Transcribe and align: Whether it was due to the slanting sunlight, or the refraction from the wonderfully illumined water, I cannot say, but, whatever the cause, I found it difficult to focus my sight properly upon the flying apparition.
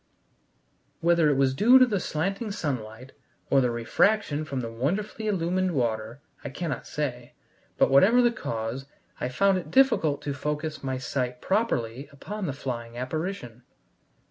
Whether 1.01 1.29
it 1.29 1.37
was 1.37 1.53
due 1.53 1.77
to 1.77 1.85
the 1.85 1.99
slanting 1.99 2.49
sunlight, 2.51 3.11
or 3.51 3.61
the 3.61 3.69
refraction 3.69 4.45
from 4.45 4.61
the 4.61 4.71
wonderfully 4.71 5.27
illumined 5.27 5.75
water, 5.75 6.21
I 6.43 6.49
cannot 6.49 6.87
say, 6.87 7.35
but, 7.77 7.91
whatever 7.91 8.19
the 8.19 8.31
cause, 8.31 8.87
I 9.19 9.29
found 9.29 9.59
it 9.59 9.69
difficult 9.69 10.23
to 10.23 10.33
focus 10.33 10.83
my 10.83 10.97
sight 10.97 11.39
properly 11.39 12.09
upon 12.11 12.47
the 12.47 12.53
flying 12.53 12.97
apparition. 12.97 13.61